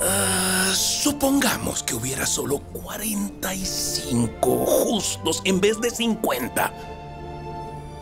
Ah, 0.02 0.72
supongamos 0.74 1.84
que 1.84 1.94
hubiera 1.94 2.26
solo 2.26 2.60
45 2.60 4.66
justos 4.66 5.42
en 5.46 5.62
vez 5.62 5.80
de 5.80 5.92
50. 5.92 6.74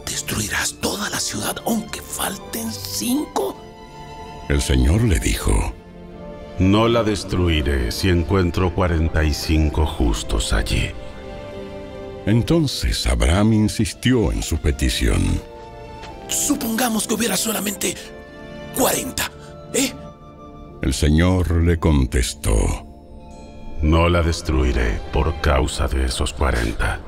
¿Destruirás 0.06 0.76
toda 0.82 1.10
la 1.10 1.20
ciudad 1.20 1.58
aunque 1.66 2.02
falten 2.02 2.72
5? 2.72 3.56
El 4.50 4.62
Señor 4.62 5.04
le 5.04 5.20
dijo, 5.20 5.74
No 6.58 6.88
la 6.88 7.04
destruiré 7.04 7.92
si 7.92 8.10
encuentro 8.10 8.74
45 8.74 9.86
justos 9.86 10.54
allí. 10.54 10.92
Entonces 12.26 13.06
Abraham 13.08 13.54
insistió 13.54 14.32
en 14.32 14.42
su 14.42 14.58
petición. 14.58 15.42
Supongamos 16.28 17.08
que 17.08 17.16
hubiera 17.16 17.36
solamente 17.36 17.96
40, 18.80 19.32
¿eh? 19.74 19.94
El 20.82 20.94
Señor 20.94 21.52
le 21.52 21.78
contestó, 21.78 22.56
No 23.82 24.08
la 24.08 24.22
destruiré 24.22 25.02
por 25.12 25.42
causa 25.42 25.90
de 25.90 26.06
esos 26.06 26.32
40. 26.32 27.02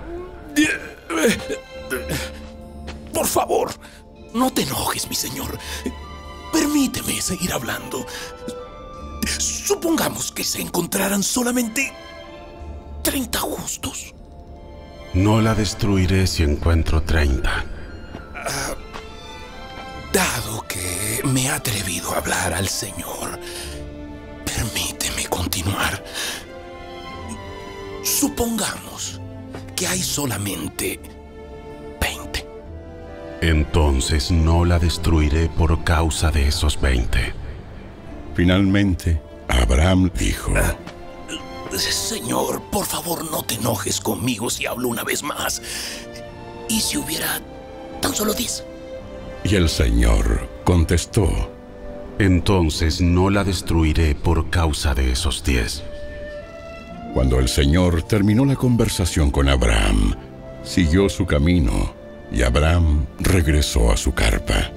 Por 3.13 3.25
favor, 3.25 3.71
no 4.33 4.51
te 4.51 4.63
enojes, 4.63 5.07
mi 5.07 5.15
señor. 5.15 5.57
Permíteme 6.51 7.21
seguir 7.21 7.53
hablando. 7.53 8.05
Supongamos 9.39 10.33
que 10.33 10.43
se 10.43 10.61
encontraran 10.61 11.23
solamente 11.23 11.93
30 13.01 13.39
justos. 13.39 14.13
No 15.13 15.39
la 15.39 15.55
destruiré 15.55 16.27
si 16.27 16.43
encuentro 16.43 17.01
30. 17.01 17.65
Dado 20.11 20.50
que 20.50 20.50
me 20.50 20.50
he 21.51 21.53
atrevido 21.53 22.13
a 22.13 22.17
hablar 22.17 22.53
al 22.53 22.67
Señor, 22.67 23.39
permíteme 24.45 25.25
continuar. 25.27 26.03
Supongamos 28.03 29.19
que 29.75 29.87
hay 29.87 30.01
solamente 30.01 30.99
20. 31.99 32.47
Entonces 33.41 34.31
no 34.31 34.65
la 34.65 34.79
destruiré 34.79 35.49
por 35.49 35.83
causa 35.83 36.31
de 36.31 36.47
esos 36.47 36.79
20. 36.79 37.33
Finalmente, 38.33 39.21
Abraham 39.49 40.09
dijo, 40.13 40.53
Señor, 41.77 42.61
por 42.71 42.85
favor 42.85 43.29
no 43.29 43.43
te 43.43 43.55
enojes 43.55 43.99
conmigo 43.99 44.49
si 44.49 44.65
hablo 44.65 44.87
una 44.87 45.03
vez 45.03 45.21
más. 45.21 45.61
¿Y 46.69 46.79
si 46.79 46.97
hubiera 46.97 47.41
tan 48.01 48.15
solo 48.15 48.33
10? 48.33 48.70
Y 49.43 49.55
el 49.55 49.69
Señor 49.69 50.47
contestó, 50.63 51.29
Entonces 52.19 53.01
no 53.01 53.29
la 53.29 53.43
destruiré 53.43 54.13
por 54.13 54.49
causa 54.49 54.93
de 54.93 55.11
esos 55.11 55.43
10. 55.43 55.83
Cuando 57.13 57.39
el 57.39 57.47
Señor 57.47 58.03
terminó 58.03 58.45
la 58.45 58.55
conversación 58.55 59.31
con 59.31 59.49
Abraham, 59.49 60.15
siguió 60.63 61.09
su 61.09 61.25
camino 61.25 61.93
y 62.31 62.43
Abraham 62.43 63.05
regresó 63.19 63.91
a 63.91 63.97
su 63.97 64.13
carpa. 64.13 64.71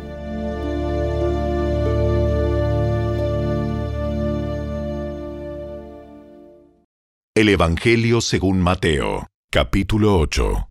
El 7.36 7.48
Evangelio 7.48 8.20
según 8.20 8.60
Mateo, 8.60 9.26
capítulo 9.50 10.18
8. 10.18 10.68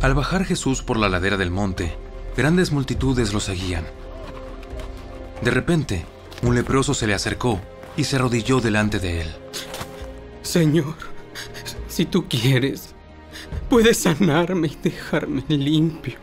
Al 0.00 0.14
bajar 0.14 0.44
Jesús 0.44 0.82
por 0.82 0.96
la 0.96 1.08
ladera 1.08 1.36
del 1.36 1.50
monte, 1.50 1.96
grandes 2.36 2.70
multitudes 2.70 3.32
lo 3.32 3.40
seguían. 3.40 3.84
De 5.42 5.50
repente, 5.50 6.06
un 6.42 6.54
leproso 6.54 6.94
se 6.94 7.06
le 7.06 7.14
acercó 7.14 7.60
y 7.96 8.04
se 8.04 8.16
arrodilló 8.16 8.60
delante 8.60 9.00
de 9.00 9.22
él. 9.22 9.28
Señor, 10.42 10.94
si 11.88 12.04
tú 12.04 12.28
quieres, 12.28 12.94
puedes 13.68 13.98
sanarme 13.98 14.68
y 14.68 14.76
dejarme 14.76 15.42
limpio. 15.48 16.18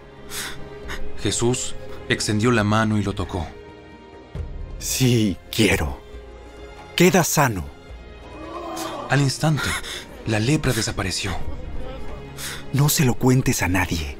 Jesús 1.21 1.75
extendió 2.07 2.51
la 2.51 2.63
mano 2.63 2.97
y 2.97 3.03
lo 3.03 3.13
tocó. 3.13 3.45
Sí, 4.79 5.35
quiero. 5.51 5.99
Queda 6.95 7.25
sano. 7.25 7.65
Al 9.09 9.19
instante, 9.19 9.67
la 10.27 10.39
lepra 10.39 10.71
desapareció. 10.71 11.35
No 12.75 12.89
se 12.89 13.05
lo 13.05 13.13
cuentes 13.13 13.63
a 13.63 13.69
nadie. 13.69 14.17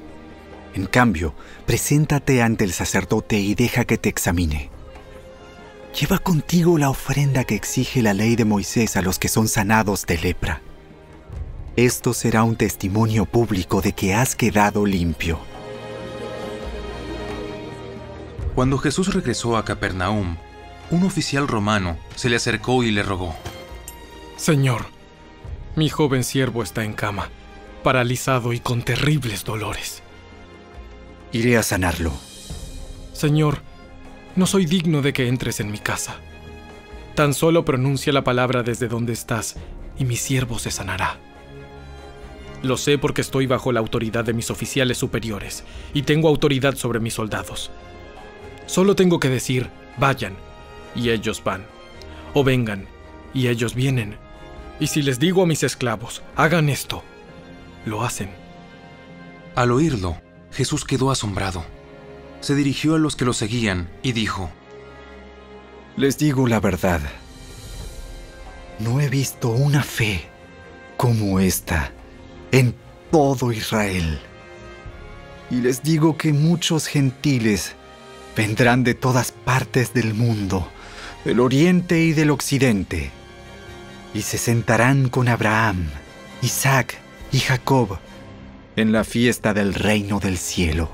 En 0.76 0.86
cambio, 0.86 1.36
preséntate 1.66 2.42
ante 2.42 2.64
el 2.64 2.72
sacerdote 2.72 3.38
y 3.38 3.54
deja 3.54 3.84
que 3.84 3.98
te 3.98 4.08
examine. 4.08 4.70
Lleva 6.00 6.20
contigo 6.20 6.78
la 6.78 6.90
ofrenda 6.90 7.44
que 7.44 7.56
exige 7.56 8.02
la 8.02 8.14
ley 8.14 8.38
de 8.38 8.46
Moisés 8.46 8.96
a 8.96 9.02
los 9.02 9.20
que 9.20 9.28
son 9.28 9.50
sanados 9.50 10.06
de 10.06 10.20
lepra. 10.20 10.62
Esto 11.76 12.14
será 12.14 12.44
un 12.44 12.56
testimonio 12.56 13.26
público 13.26 13.82
de 13.82 13.92
que 13.92 14.14
has 14.14 14.38
quedado 14.38 14.86
limpio. 14.86 15.38
Cuando 18.56 18.78
Jesús 18.78 19.14
regresó 19.14 19.58
a 19.58 19.66
Capernaum, 19.66 20.38
un 20.92 21.04
oficial 21.04 21.50
romano 21.50 21.98
se 22.16 22.30
le 22.30 22.38
acercó 22.38 22.84
y 22.84 22.92
le 22.92 23.04
rogó. 23.04 23.36
Señor, 24.38 24.86
mi 25.76 25.90
joven 25.90 26.24
siervo 26.24 26.64
está 26.64 26.86
en 26.86 26.94
cama, 26.94 27.30
paralizado 27.86 28.52
y 28.52 28.60
con 28.60 28.82
terribles 28.82 29.44
dolores. 29.44 30.02
Iré 31.32 31.56
a 31.56 31.62
sanarlo. 31.62 32.12
Señor, 33.14 33.60
no 34.36 34.48
soy 34.48 34.66
digno 34.66 35.04
de 35.04 35.14
que 35.14 35.28
entres 35.28 35.60
en 35.60 35.70
mi 35.70 35.78
casa. 35.78 36.16
Tan 37.14 37.36
solo 37.36 37.64
pronuncia 37.64 38.12
la 38.12 38.24
palabra 38.24 38.64
desde 38.64 38.88
donde 38.88 39.14
estás 39.14 39.58
y 40.00 40.06
mi 40.06 40.16
siervo 40.16 40.58
se 40.58 40.72
sanará. 40.72 41.20
Lo 42.64 42.76
sé 42.76 42.98
porque 42.98 43.22
estoy 43.22 43.46
bajo 43.46 43.72
la 43.72 43.82
autoridad 43.82 44.26
de 44.26 44.34
mis 44.34 44.50
oficiales 44.50 44.98
superiores 44.98 45.64
y 45.94 46.02
tengo 46.02 46.28
autoridad 46.28 46.74
sobre 46.78 47.00
mis 47.00 47.14
soldados. 47.14 47.70
Solo 48.66 48.96
tengo 48.96 49.20
que 49.20 49.30
decir, 49.30 49.70
vayan, 50.00 50.34
y 50.96 51.12
ellos 51.12 51.44
van. 51.44 51.68
O 52.34 52.44
vengan, 52.44 52.88
y 53.32 53.48
ellos 53.48 53.76
vienen. 53.76 54.18
Y 54.80 54.88
si 54.88 55.04
les 55.04 55.20
digo 55.20 55.44
a 55.44 55.46
mis 55.46 55.62
esclavos, 55.62 56.24
hagan 56.36 56.70
esto, 56.70 57.04
lo 57.86 58.04
hacen. 58.04 58.30
Al 59.56 59.72
oírlo, 59.72 60.18
Jesús 60.52 60.84
quedó 60.84 61.12
asombrado. 61.12 61.64
Se 62.42 62.56
dirigió 62.56 62.96
a 62.96 63.00
los 63.00 63.16
que 63.16 63.26
lo 63.26 63.34
seguían 63.34 63.90
y 64.04 64.12
dijo, 64.12 64.50
Les 65.96 66.18
digo 66.18 66.48
la 66.48 66.60
verdad. 66.60 67.02
No 68.80 69.00
he 69.00 69.10
visto 69.10 69.50
una 69.50 69.84
fe 69.84 70.26
como 70.98 71.40
esta 71.40 71.92
en 72.52 72.76
todo 73.12 73.52
Israel. 73.52 74.20
Y 75.50 75.62
les 75.62 75.84
digo 75.84 76.18
que 76.18 76.34
muchos 76.34 76.88
gentiles 76.88 77.76
vendrán 78.36 78.84
de 78.84 78.94
todas 78.94 79.32
partes 79.32 79.94
del 79.94 80.14
mundo, 80.14 80.70
del 81.24 81.40
oriente 81.40 82.02
y 82.02 82.14
del 82.14 82.32
occidente, 82.32 83.12
y 84.14 84.22
se 84.24 84.38
sentarán 84.38 85.10
con 85.10 85.30
Abraham, 85.30 85.88
Isaac 86.42 87.00
y 87.36 87.40
Jacob 87.40 87.98
en 88.78 88.94
la 88.94 89.04
fiesta 89.04 89.54
del 89.54 89.74
reino 89.74 90.22
del 90.22 90.38
cielo. 90.38 90.88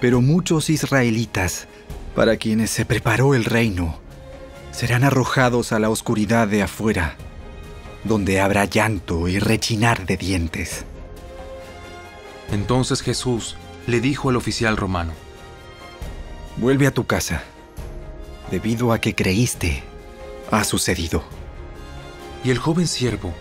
Pero 0.00 0.20
muchos 0.20 0.70
israelitas, 0.70 1.68
para 2.16 2.36
quienes 2.36 2.70
se 2.70 2.84
preparó 2.84 3.36
el 3.36 3.44
reino, 3.44 4.00
serán 4.72 5.04
arrojados 5.04 5.70
a 5.70 5.78
la 5.78 5.88
oscuridad 5.88 6.48
de 6.48 6.64
afuera, 6.64 7.14
donde 8.02 8.40
habrá 8.40 8.64
llanto 8.64 9.28
y 9.28 9.38
rechinar 9.38 10.04
de 10.04 10.16
dientes. 10.16 10.84
Entonces 12.50 13.00
Jesús 13.00 13.54
le 13.86 14.00
dijo 14.00 14.30
al 14.30 14.36
oficial 14.36 14.76
romano, 14.76 15.12
Vuelve 16.56 16.88
a 16.88 16.90
tu 16.90 17.06
casa. 17.06 17.44
Debido 18.50 18.92
a 18.92 19.00
que 19.00 19.14
creíste, 19.14 19.84
ha 20.50 20.64
sucedido. 20.64 21.22
Y 22.42 22.50
el 22.50 22.58
joven 22.58 22.88
siervo 22.88 23.32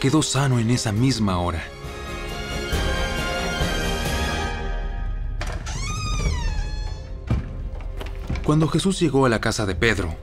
quedó 0.00 0.22
sano 0.22 0.58
en 0.58 0.70
esa 0.70 0.92
misma 0.92 1.38
hora. 1.38 1.62
Cuando 8.42 8.66
Jesús 8.66 8.98
llegó 8.98 9.26
a 9.26 9.28
la 9.28 9.42
casa 9.42 9.66
de 9.66 9.74
Pedro, 9.74 10.16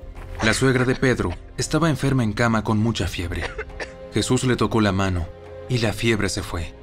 la 0.44 0.56
suegra 0.56 0.84
de 0.84 0.96
Pedro 0.96 1.30
estaba 1.58 1.90
enferma 1.92 2.24
en 2.24 2.34
cama 2.34 2.64
con 2.64 2.80
mucha 2.80 3.08
fiebre. 3.08 3.44
Jesús 4.14 4.44
le 4.46 4.56
tocó 4.56 4.82
la 4.82 4.92
mano 4.92 5.28
y 5.70 5.78
la 5.78 5.94
fiebre 5.94 6.28
se 6.28 6.42
fue. 6.42 6.74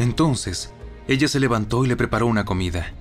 Entonces, 0.00 0.72
ella 1.06 1.28
se 1.28 1.38
levantó 1.38 1.84
y 1.84 1.88
le 1.88 1.96
preparó 1.96 2.26
una 2.26 2.44
comida. 2.44 2.92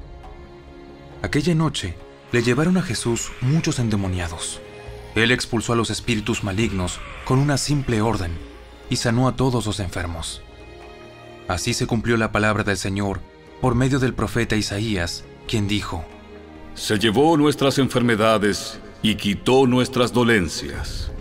Aquella 1.23 1.55
noche, 1.55 1.95
le 2.31 2.43
llevaron 2.43 2.77
a 2.77 2.83
Jesús 2.83 3.31
muchos 3.41 3.79
endemoniados. 3.79 4.61
Él 5.15 5.31
expulsó 5.31 5.73
a 5.73 5.75
los 5.75 5.89
espíritus 5.89 6.43
malignos 6.43 6.99
con 7.25 7.39
una 7.39 7.57
simple 7.57 8.01
orden 8.01 8.37
y 8.89 8.97
sanó 8.97 9.27
a 9.27 9.35
todos 9.35 9.65
los 9.65 9.79
enfermos. 9.79 10.41
Así 11.47 11.73
se 11.73 11.87
cumplió 11.87 12.17
la 12.17 12.31
palabra 12.31 12.63
del 12.63 12.77
Señor 12.77 13.19
por 13.61 13.75
medio 13.75 13.99
del 13.99 14.13
profeta 14.13 14.55
Isaías, 14.55 15.23
quien 15.47 15.67
dijo, 15.67 16.05
Se 16.73 16.97
llevó 16.97 17.37
nuestras 17.37 17.77
enfermedades 17.77 18.79
y 19.01 19.15
quitó 19.15 19.67
nuestras 19.67 20.11
dolencias. 20.11 21.11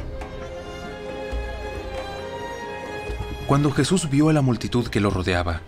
Cuando 3.47 3.71
Jesús 3.71 4.09
vio 4.09 4.31
a 4.31 4.33
la 4.33 4.41
multitud 4.41 4.89
que 4.89 5.01
lo 5.01 5.11
rodeaba, 5.11 5.61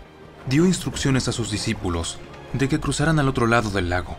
dio 0.47 0.65
instrucciones 0.65 1.27
a 1.27 1.31
sus 1.31 1.51
discípulos 1.51 2.17
de 2.53 2.67
que 2.67 2.79
cruzaran 2.79 3.19
al 3.19 3.27
otro 3.27 3.45
lado 3.45 3.69
del 3.69 3.89
lago. 3.89 4.17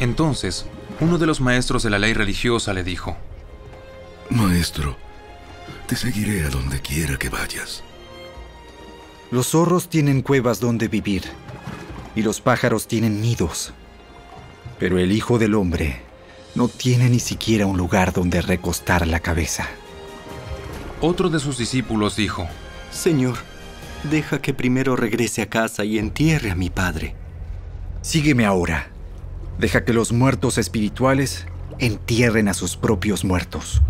Entonces, 0.00 0.66
uno 1.00 1.16
de 1.16 1.26
los 1.26 1.40
maestros 1.40 1.82
de 1.82 1.90
la 1.90 1.98
ley 1.98 2.12
religiosa 2.12 2.74
le 2.74 2.84
dijo, 2.84 3.16
Maestro, 4.28 4.96
te 5.86 5.96
seguiré 5.96 6.44
a 6.44 6.50
donde 6.50 6.80
quiera 6.80 7.16
que 7.16 7.28
vayas. 7.28 7.82
Los 9.30 9.48
zorros 9.48 9.88
tienen 9.88 10.22
cuevas 10.22 10.60
donde 10.60 10.88
vivir 10.88 11.24
y 12.14 12.22
los 12.22 12.40
pájaros 12.40 12.86
tienen 12.86 13.20
nidos. 13.20 13.72
Pero 14.78 14.98
el 14.98 15.12
Hijo 15.12 15.38
del 15.38 15.54
Hombre 15.54 16.02
no 16.54 16.68
tiene 16.68 17.08
ni 17.10 17.20
siquiera 17.20 17.66
un 17.66 17.76
lugar 17.76 18.12
donde 18.12 18.40
recostar 18.42 19.06
la 19.06 19.20
cabeza. 19.20 19.66
Otro 21.00 21.28
de 21.28 21.40
sus 21.40 21.58
discípulos 21.58 22.16
dijo, 22.16 22.46
Señor, 22.90 23.36
deja 24.04 24.40
que 24.40 24.54
primero 24.54 24.96
regrese 24.96 25.42
a 25.42 25.50
casa 25.50 25.84
y 25.84 25.98
entierre 25.98 26.50
a 26.50 26.54
mi 26.54 26.70
padre. 26.70 27.14
Sígueme 28.02 28.46
ahora. 28.46 28.88
Deja 29.58 29.84
que 29.84 29.92
los 29.92 30.12
muertos 30.12 30.58
espirituales 30.58 31.46
entierren 31.78 32.48
a 32.48 32.54
sus 32.54 32.76
propios 32.76 33.24
muertos. 33.24 33.82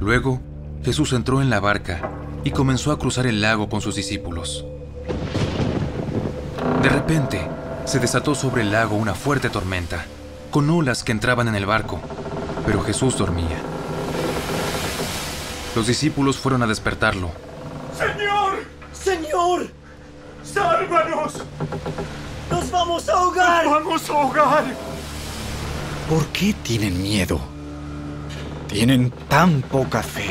Luego, 0.00 0.40
Jesús 0.84 1.12
entró 1.12 1.42
en 1.42 1.50
la 1.50 1.60
barca 1.60 2.10
y 2.44 2.52
comenzó 2.52 2.92
a 2.92 2.98
cruzar 2.98 3.26
el 3.26 3.40
lago 3.40 3.68
con 3.68 3.80
sus 3.80 3.96
discípulos. 3.96 4.64
De 6.82 6.88
repente, 6.88 7.48
se 7.84 7.98
desató 7.98 8.34
sobre 8.34 8.62
el 8.62 8.70
lago 8.70 8.96
una 8.96 9.14
fuerte 9.14 9.50
tormenta, 9.50 10.04
con 10.50 10.70
olas 10.70 11.02
que 11.02 11.12
entraban 11.12 11.48
en 11.48 11.56
el 11.56 11.66
barco, 11.66 12.00
pero 12.64 12.82
Jesús 12.82 13.18
dormía. 13.18 13.58
Los 15.74 15.86
discípulos 15.86 16.36
fueron 16.36 16.62
a 16.62 16.66
despertarlo. 16.66 17.30
¡Señor! 17.96 18.64
¡Señor! 18.92 19.68
¡Sálvanos! 20.44 21.44
¡Nos 22.50 22.70
vamos 22.70 23.08
a 23.08 23.12
ahogar! 23.12 23.64
¡Nos 23.64 23.72
vamos 23.74 24.10
a 24.10 24.12
ahogar! 24.12 24.64
¿Por 26.08 26.26
qué 26.28 26.54
tienen 26.62 27.02
miedo? 27.02 27.57
Tienen 28.68 29.10
tan 29.28 29.62
poca 29.62 30.02
fe. 30.02 30.30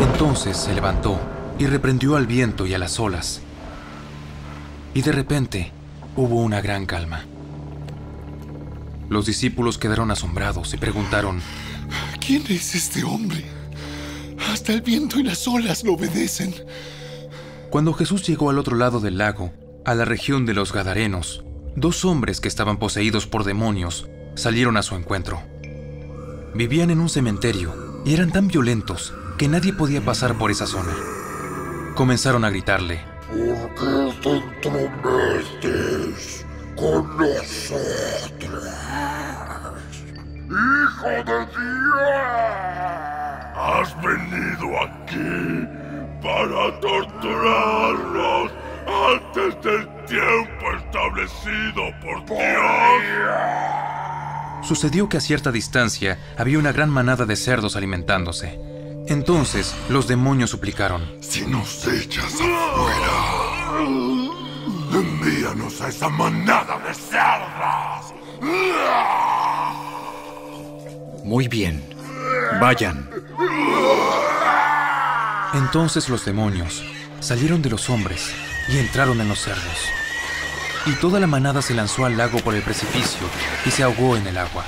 Entonces 0.00 0.56
se 0.56 0.74
levantó 0.74 1.20
y 1.58 1.66
reprendió 1.66 2.16
al 2.16 2.26
viento 2.26 2.66
y 2.66 2.74
a 2.74 2.78
las 2.78 2.98
olas. 2.98 3.42
Y 4.94 5.02
de 5.02 5.12
repente 5.12 5.72
hubo 6.16 6.40
una 6.40 6.60
gran 6.60 6.86
calma. 6.86 7.24
Los 9.10 9.26
discípulos 9.26 9.76
quedaron 9.76 10.10
asombrados 10.10 10.72
y 10.72 10.78
preguntaron, 10.78 11.42
¿Quién 12.24 12.44
es 12.48 12.74
este 12.74 13.04
hombre? 13.04 13.44
Hasta 14.50 14.72
el 14.72 14.80
viento 14.80 15.18
y 15.18 15.22
las 15.22 15.46
olas 15.46 15.84
lo 15.84 15.92
obedecen. 15.92 16.54
Cuando 17.68 17.92
Jesús 17.92 18.26
llegó 18.26 18.48
al 18.48 18.58
otro 18.58 18.76
lado 18.76 19.00
del 19.00 19.18
lago, 19.18 19.52
a 19.84 19.94
la 19.94 20.04
región 20.06 20.46
de 20.46 20.54
los 20.54 20.72
Gadarenos, 20.72 21.44
dos 21.76 22.04
hombres 22.06 22.40
que 22.40 22.48
estaban 22.48 22.78
poseídos 22.78 23.26
por 23.26 23.44
demonios 23.44 24.08
salieron 24.34 24.76
a 24.78 24.82
su 24.82 24.94
encuentro. 24.94 25.51
Vivían 26.54 26.90
en 26.90 27.00
un 27.00 27.08
cementerio 27.08 28.02
y 28.04 28.12
eran 28.12 28.30
tan 28.30 28.46
violentos 28.48 29.14
que 29.38 29.48
nadie 29.48 29.72
podía 29.72 30.02
pasar 30.02 30.36
por 30.36 30.50
esa 30.50 30.66
zona. 30.66 30.92
Comenzaron 31.94 32.44
a 32.44 32.50
gritarle. 32.50 33.00
¿Por 33.28 33.74
qué 33.74 34.12
te 34.22 34.36
entrometes 34.68 36.44
con 36.76 37.16
nosotros? 37.16 37.80
¡Hijo 40.50 41.08
de 41.08 41.46
Dios! 41.46 42.12
Has 43.56 43.96
venido 44.02 44.78
aquí 44.82 45.66
para 46.22 46.80
torturarnos 46.80 48.52
antes 49.10 49.54
del 49.62 49.88
tiempo 50.04 50.72
establecido 50.76 51.82
por 52.02 52.16
Dios. 52.26 53.81
Sucedió 54.62 55.08
que 55.08 55.16
a 55.16 55.20
cierta 55.20 55.50
distancia 55.50 56.18
había 56.38 56.58
una 56.58 56.72
gran 56.72 56.90
manada 56.90 57.26
de 57.26 57.36
cerdos 57.36 57.76
alimentándose. 57.76 58.58
Entonces 59.08 59.74
los 59.88 60.06
demonios 60.06 60.50
suplicaron. 60.50 61.16
Si 61.20 61.44
nos 61.46 61.86
echas 61.88 62.32
afuera, 62.34 63.80
envíanos 64.92 65.80
a 65.80 65.88
esa 65.88 66.08
manada 66.08 66.78
de 66.78 66.94
cerdos. 66.94 68.14
Muy 71.24 71.48
bien. 71.48 71.82
Vayan. 72.60 73.10
Entonces 75.54 76.08
los 76.08 76.24
demonios 76.24 76.82
salieron 77.20 77.62
de 77.62 77.70
los 77.70 77.90
hombres 77.90 78.32
y 78.68 78.78
entraron 78.78 79.20
en 79.20 79.28
los 79.28 79.40
cerdos. 79.40 80.01
Y 80.84 80.94
toda 80.94 81.20
la 81.20 81.26
manada 81.26 81.62
se 81.62 81.74
lanzó 81.74 82.04
al 82.04 82.16
lago 82.16 82.38
por 82.40 82.54
el 82.54 82.62
precipicio 82.62 83.26
y 83.64 83.70
se 83.70 83.84
ahogó 83.84 84.16
en 84.16 84.26
el 84.26 84.36
agua. 84.36 84.64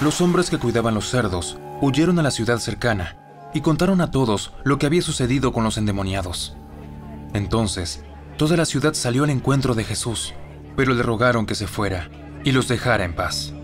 Los 0.00 0.20
hombres 0.20 0.50
que 0.50 0.58
cuidaban 0.58 0.94
los 0.94 1.08
cerdos 1.08 1.58
huyeron 1.80 2.18
a 2.18 2.22
la 2.22 2.30
ciudad 2.30 2.58
cercana 2.58 3.16
y 3.54 3.62
contaron 3.62 4.00
a 4.00 4.10
todos 4.10 4.52
lo 4.62 4.78
que 4.78 4.86
había 4.86 5.00
sucedido 5.00 5.52
con 5.52 5.64
los 5.64 5.78
endemoniados. 5.78 6.56
Entonces, 7.32 8.04
toda 8.36 8.56
la 8.56 8.66
ciudad 8.66 8.92
salió 8.94 9.24
al 9.24 9.30
encuentro 9.30 9.74
de 9.74 9.84
Jesús, 9.84 10.34
pero 10.76 10.92
le 10.92 11.02
rogaron 11.02 11.46
que 11.46 11.54
se 11.54 11.66
fuera 11.66 12.10
y 12.44 12.52
los 12.52 12.68
dejara 12.68 13.04
en 13.04 13.14
paz. 13.14 13.54